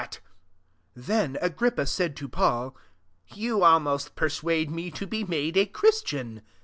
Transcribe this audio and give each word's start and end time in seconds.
28 0.01 0.19
Then 0.95 1.37
Agrippa 1.43 1.83
Isaid] 1.83 2.15
to 2.15 2.27
Paul," 2.27 2.75
Thou 3.37 3.61
almost 3.61 4.15
persuadest 4.15 4.73
me 4.73 4.89
to 4.89 5.05
be 5.05 5.23
& 5.51 5.73
Chris 5.73 6.01
tian." 6.01 6.41